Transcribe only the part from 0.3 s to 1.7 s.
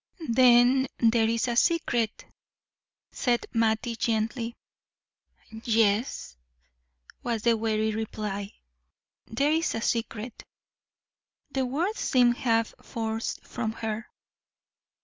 "Then there is a